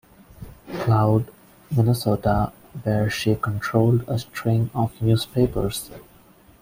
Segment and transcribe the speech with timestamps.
[0.79, 1.31] Cloud,
[1.77, 2.51] Minnesota,
[2.81, 5.91] where she controlled a string of newspapers.